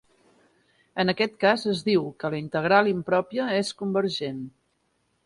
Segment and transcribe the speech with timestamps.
[1.03, 4.41] En aquest cas es diu que la integral impròpia és convergent.